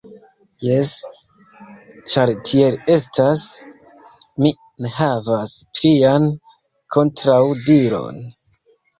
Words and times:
Jes, 0.67 0.91
ĉar 2.13 2.31
tiel 2.51 2.77
estas, 2.93 3.43
mi 4.45 4.51
ne 4.85 4.91
havas 4.95 5.53
plian 5.81 6.25
kontraŭdiron. 6.97 8.19